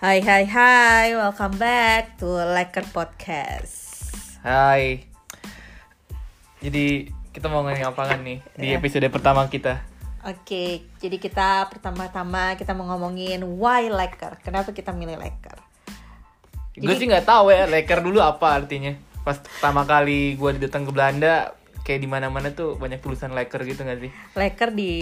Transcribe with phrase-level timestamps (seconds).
[0.00, 4.08] Hai hai hai, welcome back to Leker Podcast.
[4.40, 5.04] Hai.
[6.60, 8.80] Jadi kita mau ngomongin apa kan nih di Ya.
[8.80, 9.84] episode pertama kita?
[10.20, 14.40] Oke, jadi kita pertama-tama kita mau ngomongin why Leker.
[14.40, 15.56] Kenapa kita milih Leker?
[16.76, 18.96] Gue sih nggak tahu ya leker dulu apa artinya.
[19.20, 21.52] Pas pertama kali gue datang ke Belanda,
[21.90, 24.10] kayak di mana-mana tuh banyak tulisan leker gitu nggak sih?
[24.38, 24.92] Leker di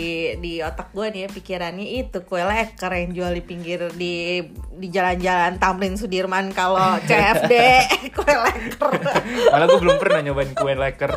[0.41, 4.41] di otak gue nih ya, pikirannya itu kue leker yang jual di pinggir di
[4.73, 7.52] di jalan-jalan Tamrin Sudirman kalau CFD
[8.16, 8.88] kue leker.
[9.52, 11.12] Malah gue belum pernah nyobain kue leker.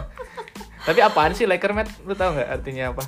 [0.84, 2.03] Tapi apaan sih leker, Matt?
[2.03, 3.07] Lu tau nggak artinya apa?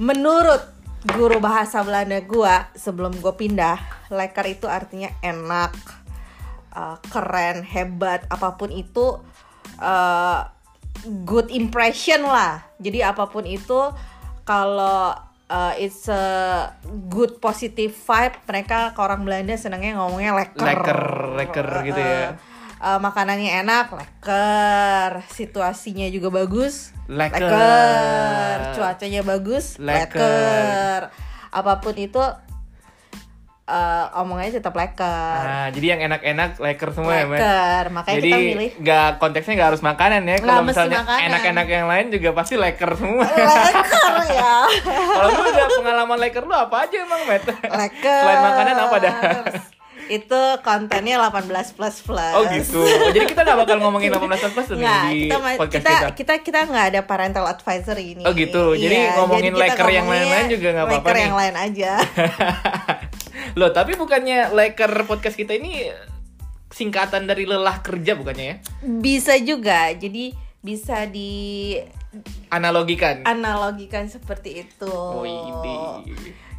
[0.00, 0.64] Menurut
[1.12, 5.76] guru bahasa Belanda gua sebelum gue pindah, leker itu artinya enak,
[6.72, 9.20] uh, keren, hebat, apa pun itu
[9.76, 10.55] uh,
[11.26, 12.64] good impression lah.
[12.80, 13.92] Jadi apa pun itu
[14.46, 15.12] kalau
[15.50, 16.24] uh, it's a
[17.10, 20.66] good positive vibe, mereka ke orang Belanda senangnya ngomongnya leker.
[20.66, 21.00] Leker,
[21.34, 22.38] leker gitu ya.
[22.76, 25.24] Uh, makanannya enak, leker.
[25.32, 28.76] Situasinya juga bagus, leker.
[28.76, 30.20] Cuacanya bagus, Leker.
[30.20, 31.00] leker.
[31.50, 32.20] Apa pun itu
[33.66, 35.38] uh, omongannya tetap leker.
[35.42, 37.38] Nah, jadi yang enak-enak leker semua ya, Matt?
[37.38, 37.84] leker.
[37.92, 40.36] Makanya Jadi kita milih nggak konteksnya nggak harus makanan ya.
[40.40, 43.26] Kalau misalnya enak-enak yang lain juga pasti leker semua.
[43.26, 44.54] leker ya.
[45.18, 47.44] Kalau lu ada pengalaman leker lu apa aja emang, Matt?
[47.66, 48.20] leker.
[48.22, 49.14] Selain makanan apa dah?
[50.06, 52.34] itu kontennya 18 plus plus.
[52.38, 52.78] Oh gitu.
[52.78, 56.34] Oh, jadi kita nggak bakal ngomongin 18 plus nih Nggak, di kita, podcast kita kita.
[56.46, 58.22] kita nggak ada parental advisory ini.
[58.22, 58.78] Oh gitu.
[58.78, 61.24] Jadi ngomongin kita leker yang lain-lain juga nggak apa-apa Leker nih.
[61.26, 61.92] yang lain aja.
[63.54, 65.86] Loh, tapi bukannya leker podcast kita ini
[66.72, 68.56] singkatan dari lelah kerja bukannya ya?
[68.82, 69.94] bisa juga.
[69.94, 71.76] Jadi bisa di
[72.50, 73.22] Analogikan.
[73.28, 74.88] analogikan seperti itu.
[74.90, 76.16] Oh, ini.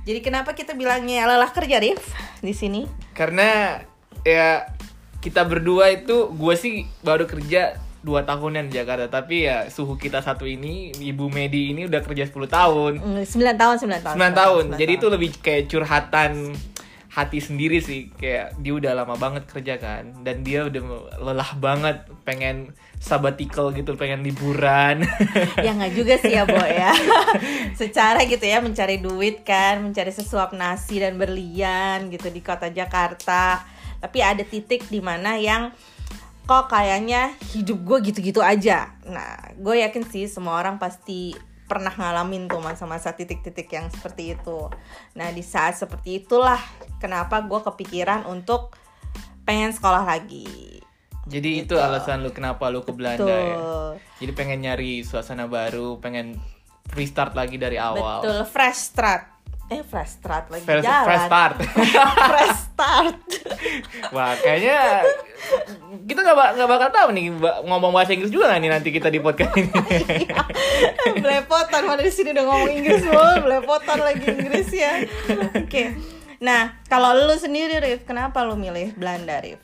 [0.08, 2.00] Jadi kenapa kita bilangnya lelah kerja, Rif?
[2.40, 2.88] Di sini?
[3.12, 3.82] Karena
[4.24, 4.72] ya
[5.20, 10.22] kita berdua itu gue sih baru kerja dua tahunan di Jakarta tapi ya suhu kita
[10.22, 14.16] satu ini Ibu Medi ini udah kerja 10 tahun Mm, 9 tahun, 9 tahun.
[14.16, 14.64] 9 tahun.
[14.70, 15.02] sembilan Jadi tahun.
[15.02, 16.32] itu lebih kayak curhatan
[17.08, 18.14] hati sendiri sih.
[18.14, 20.82] Kayak dia udah lama banget kerja kan dan dia udah
[21.18, 25.02] lelah banget pengen sabbatical gitu, pengen liburan.
[25.66, 26.94] ya nggak juga sih ya Bo ya
[27.80, 33.66] secara gitu ya mencari duit kan mencari sesuap nasi dan berlian gitu di kota Jakarta
[33.98, 35.74] tapi ada titik di mana yang
[36.48, 41.36] kok kayaknya hidup gue gitu-gitu aja nah gue yakin sih semua orang pasti
[41.68, 44.72] pernah ngalamin tuh masa-masa titik-titik yang seperti itu
[45.12, 46.60] nah di saat seperti itulah
[47.04, 48.74] kenapa gue kepikiran untuk
[49.44, 50.80] pengen sekolah lagi
[51.28, 53.36] Jadi itu alasan lu kenapa lu ke Belanda Betul.
[53.36, 53.58] ya.
[54.24, 56.40] Jadi pengen nyari suasana baru, pengen
[56.96, 58.24] restart lagi dari awal.
[58.24, 59.37] Betul, fresh start.
[59.68, 61.04] Eh, fresh start lagi Fresh, jalan.
[61.04, 61.56] fresh start.
[62.32, 63.20] fresh start.
[64.16, 65.04] Wah, kayaknya
[66.08, 67.36] kita nggak nggak bakal tahu nih
[67.68, 69.68] ngomong bahasa Inggris juga nggak nih nanti kita di podcast ini.
[71.24, 75.04] belepotan mana di sini udah ngomong Inggris mulu, belepotan lagi Inggris ya.
[75.52, 76.00] Oke.
[76.40, 79.60] Nah, kalau lu sendiri Rif, kenapa lu milih Belanda, Rif?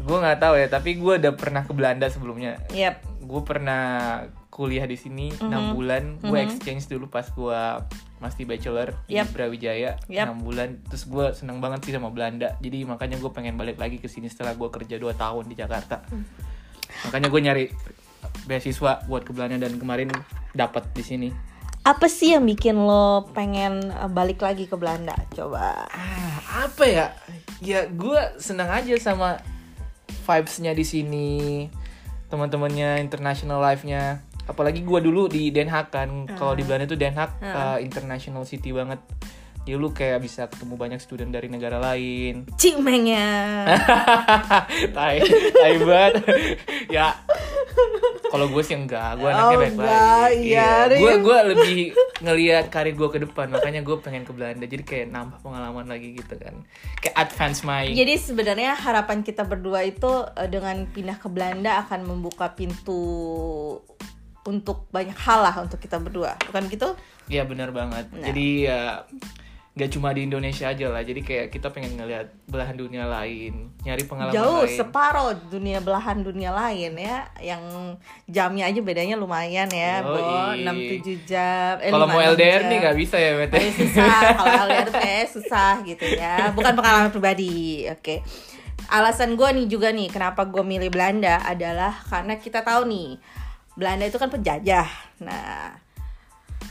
[0.00, 2.56] gue nggak tahu ya, tapi gue udah pernah ke Belanda sebelumnya.
[2.72, 3.04] Yap.
[3.20, 3.84] gue pernah
[4.50, 7.60] kuliah di sini enam bulan gue exchange dulu pas gue
[8.20, 9.32] masih bachelor Yap.
[9.32, 10.28] di Brawijaya Yap.
[10.28, 13.96] enam bulan terus gue seneng banget sih sama Belanda jadi makanya gue pengen balik lagi
[13.96, 16.04] ke sini setelah gue kerja 2 tahun di Jakarta
[17.08, 17.64] makanya gue nyari
[18.44, 20.12] beasiswa buat ke Belanda dan kemarin
[20.52, 21.30] dapat di sini
[21.80, 25.16] Apa sih yang bikin lo pengen uh, balik lagi ke Belanda?
[25.32, 25.88] Coba.
[25.88, 27.16] ah, apa ya
[27.64, 29.40] ya gue seneng aja sama
[30.28, 31.30] vibesnya di sini
[32.28, 36.26] teman-temannya international life-nya apalagi gue dulu di Den Haag kan.
[36.34, 38.98] Kalau di Belanda itu Den Haag uh, international city banget.
[39.60, 42.48] Jadi lu kayak bisa ketemu banyak student dari negara lain.
[42.60, 43.68] Cimengnya.
[44.96, 45.20] tai
[45.54, 46.12] tai banget.
[46.90, 47.14] Ya.
[48.30, 51.22] Kalau gue sih enggak gue anaknya Oh, baik enggak, baik iya, gue Rin.
[51.22, 51.78] gue lebih
[52.18, 53.46] ngelihat karir gue ke depan.
[53.46, 54.66] Makanya gue pengen ke Belanda.
[54.66, 56.66] Jadi kayak nambah pengalaman lagi gitu kan.
[56.98, 62.00] Kayak advance my Jadi sebenarnya harapan kita berdua itu eh, dengan pindah ke Belanda akan
[62.10, 63.02] membuka pintu
[64.42, 66.88] untuk banyak hal lah untuk kita berdua, bukan gitu?
[67.26, 68.08] Iya benar banget.
[68.10, 68.24] Nah.
[68.24, 69.04] Jadi ya
[69.70, 71.00] nggak cuma di Indonesia aja lah.
[71.00, 74.74] Jadi kayak kita pengen ngeliat belahan dunia lain, nyari pengalaman Jauh lain.
[74.74, 77.62] separuh dunia belahan dunia lain ya, yang
[78.26, 80.66] jamnya aja bedanya lumayan ya, Bo, Yoi.
[80.66, 81.72] 6 7 jam.
[81.78, 82.66] eh, Kalau mau 5, 6 LDR jam.
[82.66, 83.30] nih nggak bisa ya.
[83.46, 86.34] Tapi susah, kalau LDR tuh kayak susah gitu ya.
[86.50, 88.14] Bukan pengalaman pribadi, oke.
[88.90, 93.22] Alasan gue nih juga nih, kenapa gue milih Belanda adalah karena kita tahu nih,
[93.80, 94.84] Belanda itu kan penjajah.
[95.24, 95.72] Nah,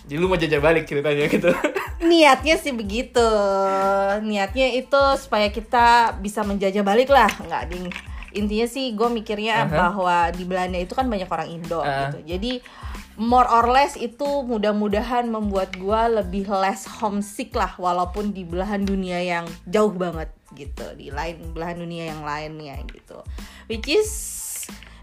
[0.05, 1.49] Jadi lu mau jajah balik ceritanya gitu.
[1.99, 3.27] niatnya sih begitu
[4.23, 7.91] niatnya itu supaya kita bisa menjajah balik lah nggak ding
[8.31, 9.73] intinya sih gue mikirnya Aha.
[9.73, 12.07] bahwa di Belanda itu kan banyak orang Indo Ah.
[12.07, 12.63] gitu jadi
[13.19, 19.19] more or less itu mudah-mudahan membuat gue lebih less homesick lah walaupun di belahan dunia
[19.19, 23.19] yang jauh banget gitu di lain belahan dunia yang lainnya gitu
[23.67, 24.07] which is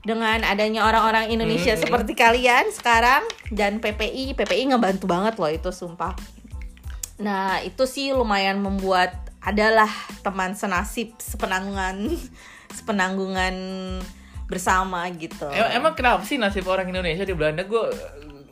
[0.07, 1.83] dengan adanya orang-orang Indonesia Hmm.
[1.83, 6.15] seperti kalian sekarang dan PPI PPI ngebantu banget loh itu sumpah
[7.17, 9.89] Nah, itu sih lumayan membuat adalah
[10.21, 12.13] teman senasib sepenanggungan
[12.77, 13.55] sepenanggungan
[14.47, 15.49] bersama gitu.
[15.49, 17.65] Em- emang kenapa sih nasib orang Indonesia di Belanda?
[17.65, 17.89] Gue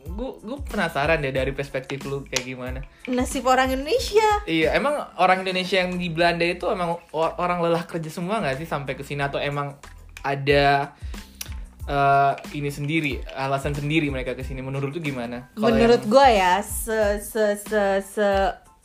[0.08, 2.80] gue gue penasaran deh dari perspektif lu kayak gimana.
[3.04, 4.46] nasib orang Indonesia.
[4.48, 8.66] Iya, emang orang Indonesia yang di Belanda itu emang orang lelah kerja semua nggak sih
[8.66, 9.76] sampai ke sini atau emang
[10.24, 10.94] ada
[11.88, 14.60] eh, ini sendiri alasan sendiri mereka ke sini?
[14.60, 15.52] Menurut lu gimana?
[15.56, 18.28] Menurut yang- gue ya, se se se se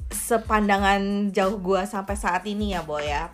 [0.09, 3.29] sepandangan jauh gue sampai saat ini ya, Boy ya.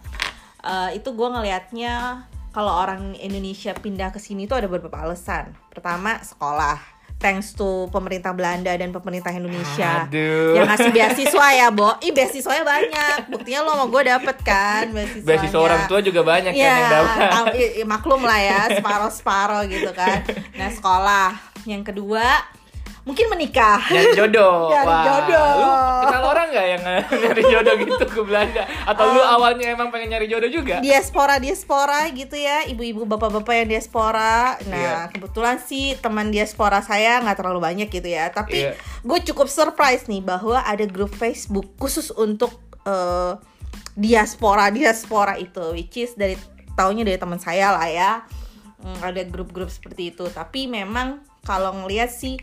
[0.66, 2.26] Eh, itu gue ngelihatnya
[2.56, 5.52] kalau orang Indonesia pindah ke sini itu ada beberapa alasan.
[5.70, 6.95] Pertama, sekolah.
[7.26, 10.06] Thanks to pemerintah Belanda dan pemerintah Indonesia.
[10.06, 10.54] Aduh.
[10.54, 11.98] yang ngasih beasiswa ya, Bo.
[12.00, 13.18] Ih, beasiswanya banyak.
[13.28, 15.26] Buktinya lo sama gue dapet kan beasiswanya.
[15.26, 17.18] Beasiswa orang tua juga banyak kan Iya, yang dapat.
[17.28, 20.22] tam- i- i- maklum lah ya, separoh-separoh gitu kan.
[20.54, 21.30] Nah, sekolah.
[21.66, 22.26] Yang kedua,
[23.06, 23.86] mungkin menikah.
[23.86, 24.68] Nyari jodoh.
[24.74, 25.50] Nyari Wah, jodoh.
[25.56, 25.68] Lu
[26.04, 26.82] kenal orang nggak yang
[27.22, 28.64] nyari jodoh gitu ke Belanda?
[28.84, 30.82] Atau lu awalnya emang pengen nyari jodoh juga?
[30.82, 34.98] diaspora diaspora gitu ya ibu-ibu bapak-bapak yang diaspora nah Iya.
[35.10, 38.74] kebetulan sih teman diaspora saya nggak terlalu banyak gitu ya tapi Iya.
[39.02, 42.52] gue cukup surprise nih bahwa ada grup Facebook khusus untuk
[42.84, 43.34] eh,
[43.94, 46.36] diaspora diaspora itu which is dari
[46.74, 48.12] taunya dari teman saya lah ya
[48.76, 52.38] Hmm, ada grup-grup seperti itu tapi memang kalau ngelihat sih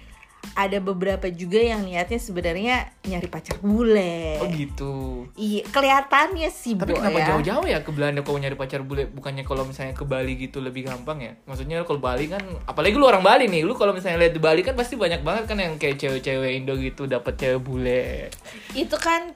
[0.52, 4.92] ada beberapa juga yang niatnya sebenarnya nyari pacar bule Oh gitu.
[5.32, 7.26] iya kelihatannya sih Tapi Bo, kenapa ya.
[7.32, 9.06] jauh-jauh ya ke Belanda kalau nyari pacar bule?
[9.06, 11.32] Bukannya kalau misalnya ke Bali gitu lebih gampang ya?
[11.46, 14.60] Maksudnya kalau Bali kan, apalagi lu orang Bali nih, lu kalau misalnya lihat di Bali
[14.60, 18.28] kan pasti banyak banget kan yang kayak cewek-cewek Indo gitu dapat cewek bule.
[18.72, 19.32] itu kan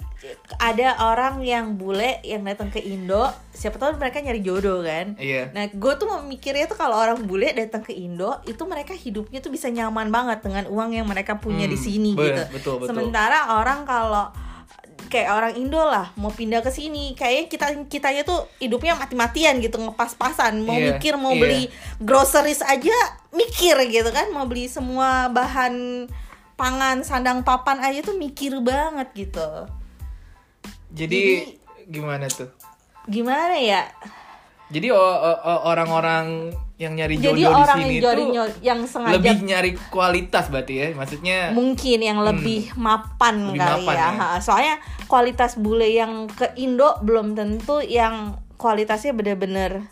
[0.56, 5.52] ada orang yang bule yang datang ke Indo siapa tahu mereka nyari jodoh kan Iya.
[5.52, 9.48] nah gue tuh mikirnya tuh kalau orang bule datang ke Indo itu mereka hidupnya tuh
[9.48, 12.88] bisa nyaman banget dengan uang yang mereka punya di Hmm, sini be- gitu betul, betul.
[12.90, 14.32] sementara orang kalau
[15.06, 19.78] kayak orang Indo lah mau pindah ke sini kayaknya kita kitanya tuh hidupnya mati-matian gitu
[19.78, 21.40] ngepas-pasan mau Iya, mikir mau iya.
[21.40, 21.62] beli
[22.00, 22.96] groceries aja
[23.30, 26.08] mikir gitu kan mau beli semua bahan
[26.54, 29.68] pangan sandang papan aja tuh mikir banget gitu
[30.88, 31.54] Jadi,
[31.86, 32.50] gimana tuh?
[33.06, 33.86] gimana ya
[34.66, 39.14] Jadi orang-orang yang nyari jodoh jadi di orang sini yang nyari tuh nyo- yang sengaja
[39.14, 40.86] lebih nyari kualitas berarti ya?
[40.92, 44.10] Maksudnya mungkin yang lebih mapan Lebih kali mapan ya.
[44.10, 44.28] ya.
[44.42, 44.74] Soalnya
[45.06, 49.86] kualitas bule yang ke Indo belum tentu yang kualitasnya bener-bener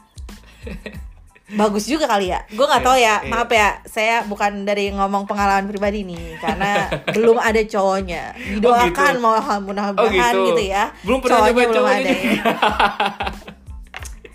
[1.46, 3.28] bagus juga kali ya gue nggak Iya, tahu ya iya.
[3.28, 9.20] maaf ya saya bukan dari ngomong pengalaman pribadi nih karena belum ada cowoknya didoakan gitu.
[9.20, 10.48] mau Oh mudah-mudahan gitu.
[10.50, 10.62] gitu.
[10.64, 12.16] ya Belum pernah cowoknya belum ada ya.
[12.24, 12.52] juga.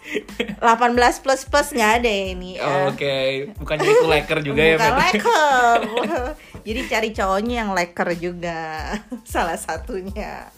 [0.10, 3.16] 18 plus plus nggak ada ya ini Oh, Oke,
[3.56, 5.78] bukannya itu leker juga ya, Bukan leker.
[6.68, 8.90] Jadi cari cowoknya yang leker juga.
[9.24, 10.50] Salah satunya.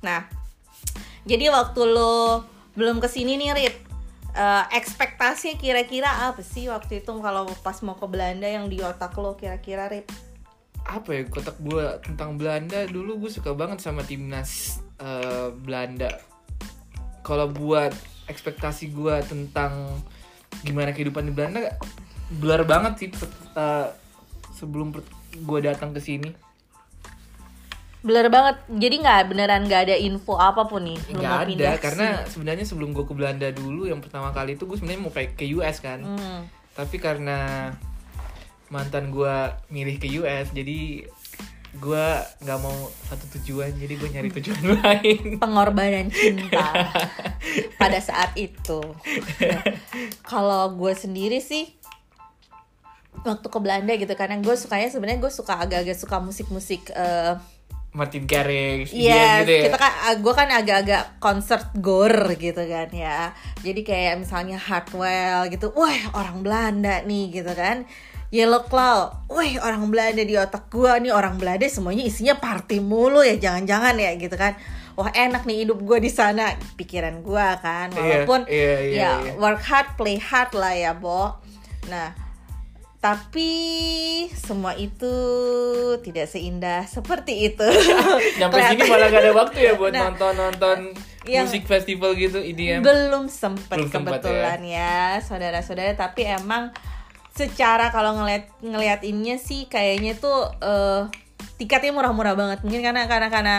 [0.00, 0.26] Nah,
[1.22, 3.76] jadi waktu lo belum ke sini nih, Rip.
[4.36, 9.16] Eh, ekspektasinya kira-kira apa sih waktu itu kalau pas mau ke Belanda yang di otak
[9.16, 10.08] lo kira-kira, Rip?
[10.86, 16.10] apa ya kotak gua tentang Belanda dulu gue suka banget sama timnas eh, Belanda
[17.22, 17.94] kalau buat
[18.26, 20.02] ekspektasi gua tentang
[20.66, 21.78] gimana kehidupan di Belanda
[22.34, 23.08] blur banget sih
[23.54, 23.88] eh,
[24.58, 24.90] sebelum
[25.46, 26.34] gua datang ke sini
[28.02, 28.58] Blur banget.
[28.68, 30.98] Jadi nggak beneran nggak ada info apa pun nih.
[31.08, 34.74] nggak ada pindah karena sebenarnya sebelum gue ke Belanda dulu yang pertama kali itu gue
[34.74, 36.42] sebenarnya mau kayak ke US kan Hmm.
[36.72, 37.70] tapi karena
[38.68, 41.04] mantan gua milih ke US jadi
[41.74, 42.72] gua nggak mau
[43.06, 46.88] satu tujuan jadi gue nyari tujuan lain pengorbanan cinta
[47.80, 48.80] pada saat itu.
[49.38, 49.62] Nah,
[50.22, 51.68] kalau gue sendiri sih
[53.22, 57.36] waktu ke Belanda gitu karena gue sukanya sebenarnya gue suka agak-agak suka musik-musik eh
[57.92, 63.36] Martin Garrix Iya, gitu ya kita kan, gue kan agak-agak concert gore gitu kan ya.
[63.60, 67.84] Jadi kayak misalnya Hardwell gitu, wah orang Belanda nih gitu kan.
[68.32, 73.20] Yellow Claw, wah orang Belanda di otak gue nih orang Belanda semuanya isinya party mulu
[73.20, 74.56] ya, jangan-jangan ya gitu kan.
[74.96, 77.92] Wah enak nih hidup gue di sana, pikiran gue kan.
[77.92, 79.32] Iya, Walaupun iya, iya, ya iya.
[79.36, 81.36] work hard, play hard lah ya, Bo.
[81.92, 82.21] Nah,
[83.02, 83.50] Tapi
[84.30, 85.10] semua itu
[86.06, 87.66] tidak seindah seperti itu.
[88.38, 90.94] Nyampe sini malah gak ada waktu ya buat Nah, nonton-nonton
[91.26, 92.38] yang- musik festival gitu
[92.78, 95.98] belum sempet Belum sempet kebetulan ya, saudara-saudara.
[95.98, 96.70] Tapi emang
[97.34, 101.10] secara kalau ngeliat ngeliatinnya sih kayaknya tuh eh,
[101.58, 102.62] tiketnya murah-murah banget.
[102.62, 103.56] Mungkin karena karena karena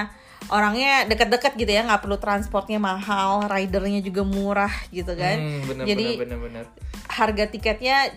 [0.47, 5.35] orangnya deket-deket gitu ya, nggak perlu transportnya mahal, ridernya juga murah gitu kan.
[5.35, 6.65] Hmm, bener, Jadi bener, bener, bener.
[7.11, 8.07] harga tiketnya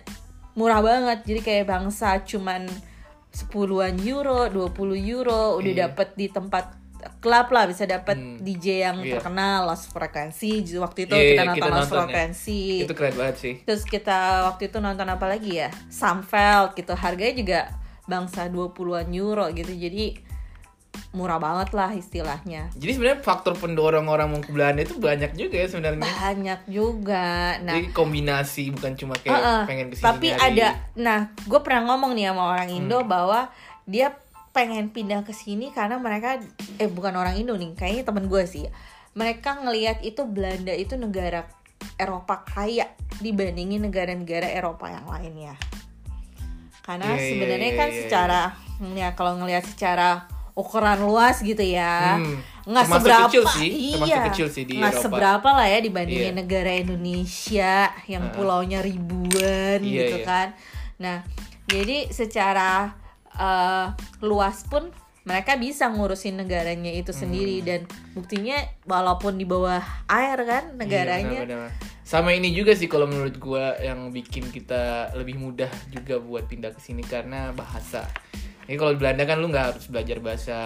[0.56, 2.64] murah banget jadi kayak bangsa cuman
[3.30, 4.72] 10-an euro 20
[5.06, 5.80] euro udah Iya.
[5.86, 6.72] dapet di tempat
[7.16, 8.40] klub lah bisa dapet Hmm.
[8.40, 9.20] DJ yang Iya.
[9.20, 12.80] terkenal Lost Frequency waktu itu Iya, kita nonton kita Lost nonton ya.
[12.82, 13.54] Itu keren banget sih.
[13.62, 17.60] terus kita waktu itu nonton apa lagi ya Samfeld gitu harganya juga
[18.04, 20.18] bangsa 20-an euro gitu jadi
[21.10, 25.56] murah banget lah istilahnya Jadi sebenarnya faktor pendorong orang mau ke Belanda itu banyak juga
[25.56, 26.02] ya sebenarnya.
[26.02, 29.62] banyak juga nah Jadi kombinasi bukan cuma kayak Heeh.
[29.64, 33.08] pengen ke sini Tapi nyari- ada, nah gue pernah ngomong nih sama orang Indo Hmm.
[33.08, 33.40] bahwa
[33.84, 34.12] dia
[34.50, 36.40] pengen pindah ke sini karena mereka
[36.74, 38.64] eh bukan orang Indo nih, kayaknya temen gue sih.
[39.12, 41.44] Mereka ngelihat itu Belanda itu negara
[41.94, 42.88] Eropa kaya
[43.18, 45.54] dibandingin negara-negara Eropa yang lainnya.
[46.80, 48.40] Karena Iya, iya, sebenarnya iya, kan iya, secara
[48.92, 50.24] ya kalau ngelihat secara
[50.56, 52.40] ukuran luas gitu ya, Hmm.
[52.64, 53.70] nggak Termasuk seberapa kecil sih,
[54.00, 55.04] iya kecil sih di nggak Eropa.
[55.04, 56.40] seberapa lah ya dibandingin Iya.
[56.40, 57.74] negara Indonesia
[58.06, 60.26] yang pulaunya ribuan Iya, gitu iya.
[60.26, 60.48] kan
[60.96, 61.20] nah
[61.64, 62.96] jadi secara
[63.30, 63.86] eh,
[64.20, 64.88] luas pun
[65.22, 67.66] mereka bisa ngurusin negaranya itu sendiri Hmm.
[67.66, 67.80] dan
[68.12, 71.72] buktinya walaupun di bawah air kan Iya, negaranya benar-benar.
[72.00, 76.70] Sama ini juga sih kalau menurut gua yang bikin kita lebih mudah juga buat pindah
[76.70, 78.06] ke sini karena bahasa.
[78.66, 80.58] Jadi kalau di Belanda kan lu nggak harus belajar bahasa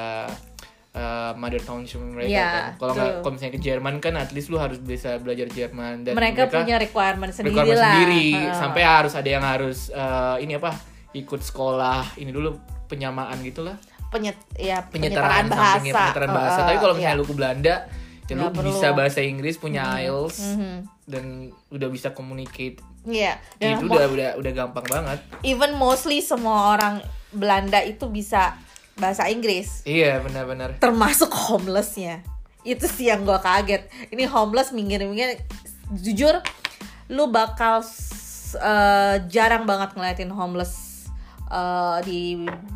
[0.92, 2.64] uh, mother tongue mereka Iya, kan.
[2.76, 6.14] Kalau nggak kalau misalnya ke Jerman kan at least lu harus bisa belajar Jerman dan
[6.16, 8.54] mereka, punya requirement sendiri requirement lah sendiri Heeh.
[8.56, 10.74] sampai harus ada yang harus uh, ini apa
[11.12, 13.76] ikut sekolah ini dulu penyamaan gitulah
[14.10, 17.20] Penyet, ya, penyetaraan penyetaraan bahasa penyetaraan bahasa Heeh, tapi kalau misalnya iya.
[17.22, 17.74] lu ke Belanda
[18.26, 18.70] ya lu perlu.
[18.70, 20.74] bisa bahasa Inggris punya IELTS Mhm.
[21.04, 21.24] dan
[21.68, 27.02] udah bisa communicate Iya, dan itu udah udah udah gampang banget even mostly semua orang
[27.30, 28.58] Belanda itu bisa
[28.98, 29.86] bahasa Inggris.
[29.88, 30.76] Iya benar-benar.
[30.82, 32.20] Termasuk homelessnya.
[32.66, 33.88] Itu sih yang gue kaget.
[34.12, 35.40] Ini homeless minggir-minggir.
[35.96, 36.44] Jujur
[37.10, 37.82] lu bakal
[38.60, 41.06] eh, jarang banget ngeliatin homeless
[41.48, 42.20] eh, di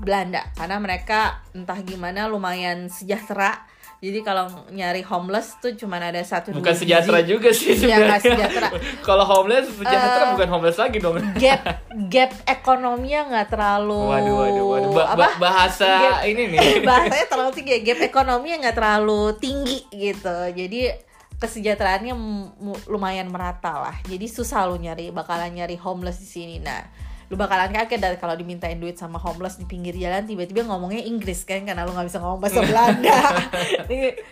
[0.01, 0.49] Belanda.
[0.57, 3.74] Karena mereka entah gimana lumayan sejahtera
[4.05, 6.81] jadi kalau nyari homeless tuh cuman ada satu dua bukan biji.
[6.85, 8.21] sejahtera juga sih Iya, sebenarnya.
[8.21, 8.69] sejahtera.
[9.09, 11.17] kalau homeless sejahtera Eh, bukan homeless lagi dong.
[11.35, 11.61] gap
[12.13, 14.91] gap ekonominya nggak terlalu waduh waduh waduh.
[14.93, 15.17] Ba- apa?
[15.17, 16.61] ba- bahasa Gap- ini nih.
[16.89, 17.71] Bahasanya terlalu tinggi.
[17.71, 20.37] Ya, gap ekonominya nggak terlalu tinggi gitu.
[20.51, 20.81] Jadi
[21.35, 22.15] kesejahteraannya
[22.87, 23.97] lumayan merata lah.
[24.03, 26.57] Jadi susah lu nyari bakalan nyari homeless di sini.
[26.59, 26.81] Nah
[27.27, 31.43] lu bakalan kaget dari kalau dimintain duit sama homeless di pinggir jalan tiba-tiba ngomongnya Inggris
[31.43, 33.19] kan karena lu nggak bisa ngomong bahasa Belanda.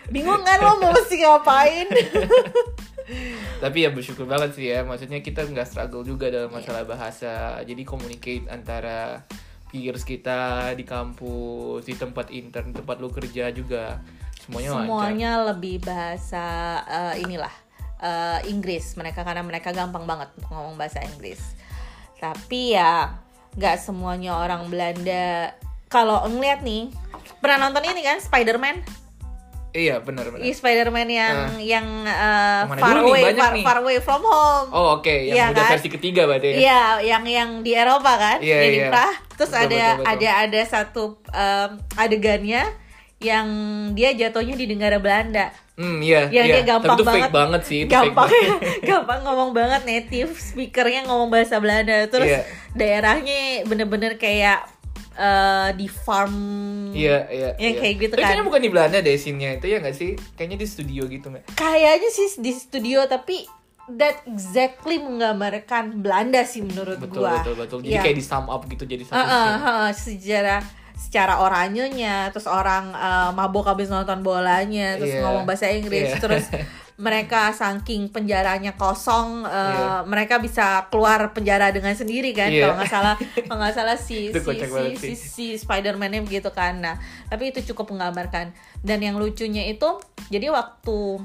[0.09, 1.87] Bingung kan lu mau mesti ngapain?
[3.63, 6.55] Tapi ya bersyukur banget sih ya maksudnya kita nggak struggle juga dalam Iya.
[6.55, 7.33] masalah bahasa.
[7.61, 9.23] Jadi communicate antara
[9.67, 13.99] peers kita di kampus di tempat intern tempat lu kerja juga
[14.39, 14.85] semuanya, lancar.
[14.85, 16.45] Semuanya lebih bahasa
[16.85, 17.53] eh, inilah
[17.97, 21.41] eh, Inggris mereka karena mereka gampang banget untuk ngomong bahasa Inggris
[22.23, 23.19] tapi ya
[23.59, 25.51] nggak semuanya orang Belanda
[25.91, 26.87] kalau ngeliat nih
[27.43, 28.79] pernah nonton ini kan Spider-Man
[29.73, 33.11] iya benar benar Spider-Man yang yang eh, Yang mana far dulu nih?
[33.11, 33.63] away far, nih.
[33.67, 35.71] far away from home oh oke yang Iya udah kan?
[35.75, 38.81] versi ketiga berarti ya Iya, yang yang di Eropa kan, Iya, yang di.
[38.87, 39.13] Prah.
[39.33, 40.11] Terus Betul, ada betul, betul.
[40.13, 42.63] ada ada satu em, adegannya
[43.23, 43.47] yang
[43.91, 45.49] dia jatuhnya di negara Belanda.
[45.73, 48.29] hmm iya Yang iya dia gampang tapi itu banget, fake banget sih itu fake gampang
[48.29, 48.59] banget.
[48.89, 52.05] gampang ngomong banget native speakernya ngomong bahasa Belanda.
[52.05, 52.41] Terus Iya.
[52.73, 54.69] daerahnya bener-bener kayak
[55.13, 56.33] eh, di farm.
[56.91, 57.49] Iya, iya.
[57.55, 57.79] Yang iya.
[57.79, 58.27] kayak gitu Tapi kan.
[58.27, 60.11] Kayaknya bukan di Belanda deh scene-nya itu ya nggak sih?
[60.33, 61.43] Kayaknya di studio gitu nggak?
[61.53, 63.45] Kayaknya sih di studio tapi
[63.91, 67.35] that exactly menggambarkan Belanda sih menurut Betul, gua.
[67.35, 67.77] betul, betul.
[67.79, 68.01] Jadi Iya.
[68.01, 69.57] kayak di sum up gitu jadi satu Heeh, scene.
[69.59, 70.55] heeh, secara
[70.95, 75.21] secara oranyenya terus orang eh, mabok habis nonton bolanya terus Iya.
[75.25, 76.19] ngomong bahasa Inggris Iya.
[76.21, 76.45] terus
[76.93, 80.05] mereka saking penjaranya kosong eh, Iya.
[80.05, 82.65] mereka bisa keluar penjara dengan sendiri kan Iya.
[82.65, 86.95] kalau nggak salah kalau nggak salah si si si, si, si Spider-Man-nya begitu kan nah
[87.27, 89.97] tapi itu cukup menggambarkan dan yang lucunya itu
[90.29, 91.17] jadi waktu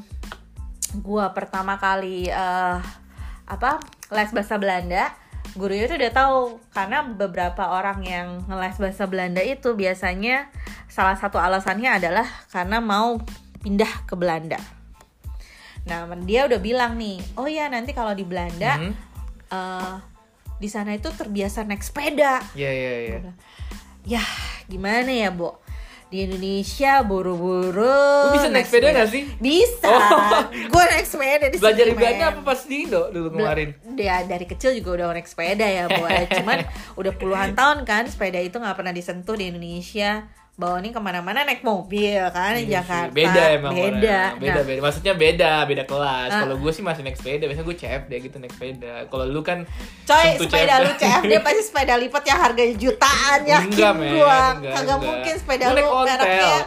[1.05, 2.77] gua pertama kali eh,
[3.45, 5.13] apa les bahasa Belanda
[5.57, 6.38] gurunya tuh udah tahu
[6.75, 10.50] karena beberapa orang yang ngeles bahasa Belanda itu biasanya
[10.90, 13.21] salah satu alasannya adalah karena mau
[13.62, 14.59] pindah ke Belanda.
[15.88, 18.93] Nah dia udah bilang nih, oh ya nanti kalau di Belanda Mhm.
[19.49, 19.95] eh,
[20.59, 23.17] di sana itu terbiasa naik sepeda Iya iya iya.
[23.23, 23.38] Bilang,
[24.02, 24.25] ya
[24.67, 25.62] gimana ya Bo
[26.09, 27.85] di Indonesia buru-buru
[28.25, 29.29] Lu bisa naik sepeda gak sih?
[29.37, 30.41] bisa Oh.
[30.73, 32.17] gue naik sepeda di Belajar men.
[32.25, 33.77] apa pas di Indo dulu kemarin?
[33.93, 36.09] dia dari kecil juga udah naik sepeda ya Bo
[36.41, 36.65] cuman
[36.97, 40.25] udah puluhan tahun kan sepeda itu nggak pernah disentuh di Indonesia
[40.59, 44.21] bawa ini ke mana-mana naik mobil kan di Iya Jakarta Beda emang beda.
[44.35, 44.81] Beda Nah, beda.
[44.83, 46.31] Maksudnya beda, beda kelas.
[46.35, 46.41] Ah.
[46.43, 49.07] Kalau gue sih masih naik sepeda, biasanya gue CFD gitu naik sepeda.
[49.07, 49.62] Kalau lu kan
[50.03, 50.83] Coy, sepeda CFD.
[50.83, 53.38] lu CFD pasti sepeda lipat yang harganya jutaan
[53.71, 54.11] Enggak, men.
[54.11, 54.38] gua.
[54.59, 54.99] Enggak, Kagak enggak.
[55.07, 56.19] mungkin sepeda lu ontel.
[56.19, 56.59] mereknya.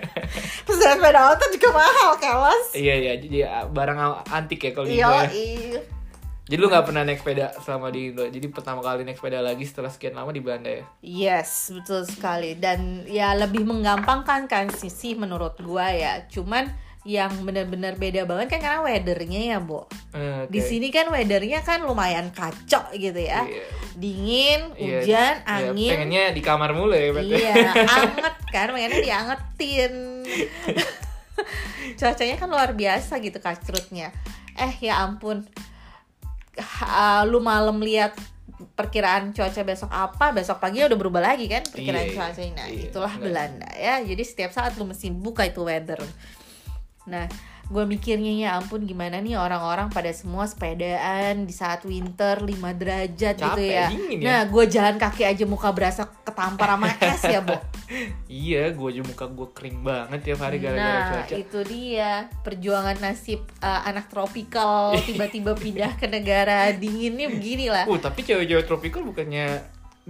[0.66, 2.66] Terus sepeda ontel juga mahal, kelas.
[2.74, 5.30] Iya iya, jadi ah, barang antik ya kalau ya.
[5.30, 5.80] iya.
[6.50, 8.26] Jadi lu nggak pernah naik sepeda selama di Indo.
[8.26, 10.82] Jadi pertama kali naik sepeda lagi setelah sekian lama di Belanda ya.
[10.98, 12.58] Yes, betul sekali.
[12.58, 16.26] Dan ya lebih menggampangkan kan sisi menurut gua ya.
[16.26, 16.66] Cuman
[17.06, 19.86] yang benar-benar beda banget kan karena weathernya ya, Bo.
[20.10, 20.50] Eh, oke.
[20.50, 23.46] Di sini kan weathernya kan lumayan kacau gitu ya.
[23.46, 23.64] Iya.
[23.94, 25.90] Dingin, Iya, hujan, iya, angin.
[25.94, 27.14] pengennya di kamar mulu ya.
[27.14, 27.54] Iya,
[27.94, 29.94] anget kan, pengennya diangetin.
[31.98, 34.10] Cuacanya kan luar biasa gitu kacrutnya.
[34.58, 35.46] Eh ya ampun,
[36.80, 38.16] Ha- lu malam lihat
[38.76, 42.16] perkiraan cuaca besok apa, besok pagi udah berubah lagi kan perkiraan Iya, iya.
[42.16, 42.64] cuacanya.
[42.64, 43.24] Nah, Iya, itulah benar.
[43.24, 43.94] Belanda ya.
[44.00, 46.00] Jadi setiap saat lu mesti buka itu weather.
[47.06, 47.24] Nah,
[47.70, 53.34] gue mikirnya ya ampun gimana nih orang-orang pada semua sepedaan di saat winter 5 derajat
[53.38, 53.86] gitu Capek, ya.
[53.86, 54.26] dingin ya.
[54.26, 57.54] Nah, gue jalan kaki aja muka berasa ketampar sama es ya, Bo.
[58.30, 61.34] Iya, gue aja muka gue kering banget tiap hari gara-gara Nah, cuaca.
[61.34, 67.84] itu dia perjuangan nasib uh, anak tropikal tiba-tiba pindah ke negara dinginnya beginilah.
[67.90, 69.58] Uh, tapi cewek-cewek tropical bukannya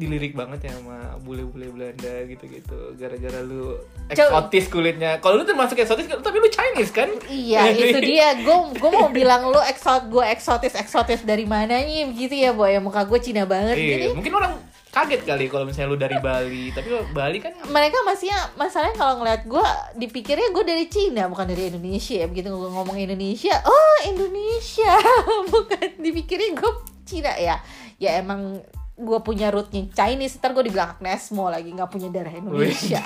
[0.01, 3.77] dilirik banget ya sama bule-bule Belanda gitu-gitu gara-gara lu
[4.09, 5.21] eksotis kulitnya.
[5.21, 7.13] Kalau lu termasuk eksotis tapi lu Chinese kan?
[7.29, 8.33] Iya, itu dia.
[8.41, 12.81] Gue gue mau bilang lu eksot gue eksotis eksotis dari mananya begitu ya, Boy.
[12.81, 14.17] Muka gue Cina banget Iya, gini.
[14.17, 14.55] mungkin orang
[14.91, 16.73] kaget kali kalau misalnya lu dari Bali.
[16.73, 19.67] Tapi Bali kan Mereka masih masalahnya kalau ngeliat gue
[20.01, 24.97] dipikirnya gue dari Cina bukan dari Indonesia ya begitu gue ngomong Indonesia oh Indonesia
[25.55, 26.73] bukan dipikirnya gue
[27.07, 27.63] Cina ya
[28.03, 28.59] ya emang
[29.01, 33.01] gue punya rootnya Chinese ntar gue dibilang Agnesmo lagi nggak punya darah Indonesia.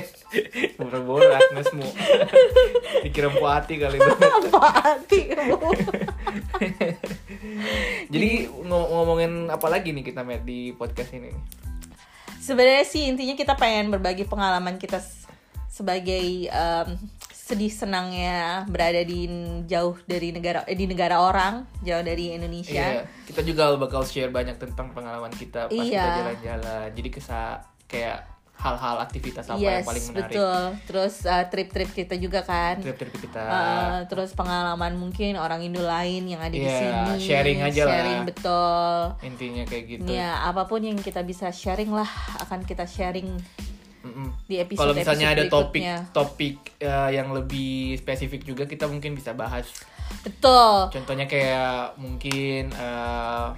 [0.78, 1.82] Bora-bora Agnesmu
[3.02, 4.10] Dikira puati kali lu
[4.54, 5.58] apa sih Bu?
[8.08, 11.30] Jadi ngo- ngomongin apa lagi nih kita Matt di podcast ini?
[12.38, 15.00] Sebenarnya sih intinya kita pengen berbagi pengalaman kita
[15.66, 16.88] sebagai em,
[17.44, 19.28] sedih senangnya berada di
[19.64, 24.32] jauh dari negara eh, di negara orang jauh dari Indonesia Iya, kita juga bakal share
[24.32, 26.08] banyak tentang pengalaman kita pas kita Iya.
[26.18, 26.88] jalan-jalan.
[26.90, 30.24] Jadi kesa kayak hal-hal aktivitas apa yang yes paling menarik.
[30.30, 33.42] betul terus uh, trip-trip kita juga kan Trip-trip kita.
[33.42, 37.92] Uh, terus pengalaman mungkin orang Indo lain yang ada di Iya, sini sharing aja lah.
[37.92, 40.06] sharing betul Intinya kayak gitu.
[40.08, 42.08] ya apa pun yang kita bisa sharing lah
[42.40, 43.36] akan kita sharing
[44.04, 44.28] Mm-mm.
[44.44, 45.98] di episode Kalau misalnya ada topik berikutnya.
[46.10, 49.64] topik uh, yang lebih spesifik juga kita mungkin bisa bahas.
[50.20, 53.56] betul Contohnya kayak mungkin uh,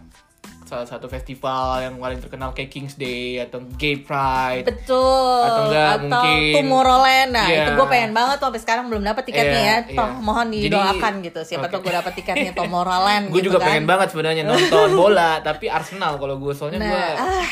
[0.63, 4.63] salah satu festival yang paling terkenal kayak King's Day atau Gay Pride.
[4.65, 7.59] betul Atau enggak, mungkin- Tomorrowland nah Iya.
[7.61, 10.19] itu gue pengen banget tuh sampai sekarang belum dapat tiketnya Iya, ya toh iya.
[10.21, 11.73] mohon Jadi- didoakan gitu siapa Oke.
[11.73, 13.67] tuh gue dapat tiketnya Tomorrowland Gue gitu juga kan.
[13.69, 17.47] pengen banget sebenarnya nonton bola, tapi Arsenal kalau gue soalnya nah gue ah.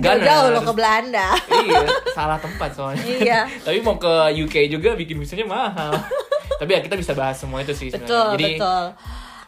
[0.00, 3.02] Jauh-jauh lo ke Belanda iya salah tempat soalnya.
[3.02, 3.40] Iya.
[3.66, 5.92] tapi mau ke UK juga bikin visanya mahal.
[6.60, 8.06] tapi ya kita bisa bahas semua itu sih sebenarnya.
[8.06, 8.84] betul Jadi betul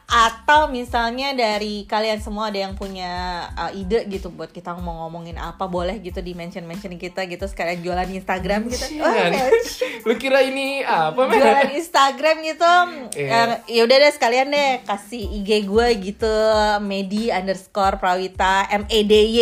[0.04, 3.08] atau misalnya dari kalian semua ada yang punya
[3.52, 7.44] uh, ide gitu buat kita mau ngomongin apa boleh gitu di mention mention kita gitu
[7.44, 9.32] sekalian jualan Instagram gitu oh, Mention.
[9.32, 9.90] mention.
[10.06, 11.40] lu kira ini apa men?
[11.40, 12.72] jualan Instagram gitu
[13.16, 13.64] Iya.
[13.64, 16.34] ya udah deh sekalian deh kasih IG gue gitu
[16.80, 19.40] Medi underscore Prawita M E D Y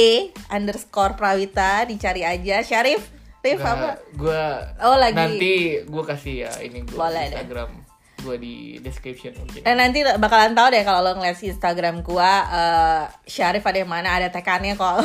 [0.49, 3.03] underscore Prawita dicari aja Syarif
[3.43, 4.45] Rif apa Gue
[4.79, 5.19] Oh, lagi.
[5.19, 7.82] nanti gue kasih ya ini gue deh.
[8.23, 9.67] Gue di description mungkin.
[9.67, 13.91] Dan nanti bakalan tahu deh kalau lo ngeliat si Instagram gua eh, Syarif ada yang
[13.91, 15.03] mana ada tekannya kok.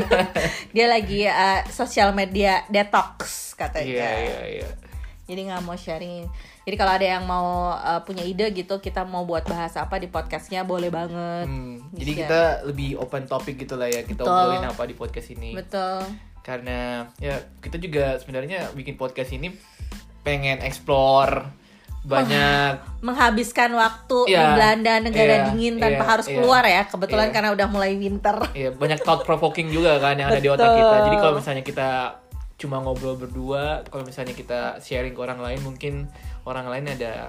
[0.74, 3.84] Dia lagi eh, sosial media detox katanya.
[3.86, 4.68] Iya iya iya.
[5.26, 6.24] Jadi nggak mau sharing.
[6.66, 10.08] Jadi kalau ada yang mau eh, punya ide gitu kita mau buat bahas apa di
[10.08, 11.46] podcastnya boleh banget.
[11.46, 14.32] Hmm, jadi kita lebih open topik gitu lah ya kita Betul.
[14.32, 15.52] obrolin apa di podcast ini.
[15.52, 16.02] Betul.
[16.40, 19.50] Karena ya kita juga sebenarnya bikin podcast ini
[20.26, 21.65] pengen explore
[22.06, 26.34] banyak Menghabiskan waktu di Iya, Belanda negara iya, dingin tanpa iya, harus iya.
[26.38, 26.82] keluar ya.
[26.86, 27.34] Kebetulan Iya.
[27.34, 28.36] karena udah mulai winter.
[28.54, 30.96] ya banyak thought provoking juga kan yang ada di otak kita.
[31.10, 31.90] Jadi kalau misalnya kita
[32.56, 35.94] cuma ngobrol berdua, kalau misalnya kita sharing ke orang lain mungkin
[36.48, 37.28] orang lain ada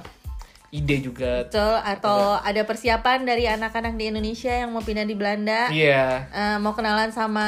[0.71, 1.47] ide juga.
[1.47, 5.71] Betul, atau ada persiapan dari anak-anak di Indonesia yang mau pindah di Belanda.
[5.71, 6.27] Iya.
[6.27, 7.45] Eh, mau kenalan sama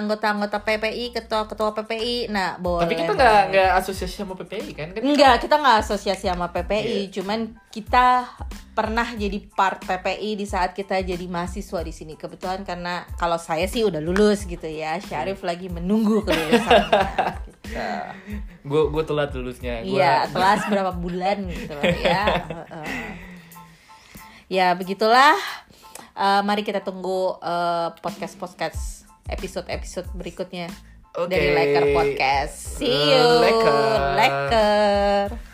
[0.00, 2.88] anggota-anggota PPI, ketua-ketua PPI, nah boleh.
[2.88, 4.88] Tapi kita nggak nggak asosiasi sama PPI kan?
[4.96, 8.24] kan Enggak, kita nggak asosiasi sama PPI, cuman kita
[8.74, 12.18] pernah jadi part PPI di saat kita jadi mahasiswa di sini.
[12.18, 17.44] Kebetulan karena kalau saya sih udah lulus gitu ya, Syarif lagi menunggu kelulusannya.
[17.46, 17.53] gitu.
[18.64, 19.80] Gue gue telat lulusnya.
[19.84, 22.24] Gua, Iya, telas berapa bulan gitu loh ya.
[22.72, 23.08] Heeh.
[24.52, 25.34] Ya begitulah.
[26.14, 27.40] Eh, mari kita tunggu
[28.04, 28.82] podcast podcast
[29.26, 30.68] episode episode berikutnya
[31.16, 31.32] Oke.
[31.32, 32.78] dari Leker Podcast.
[32.78, 33.98] See you, Leker.
[34.18, 35.53] Leker.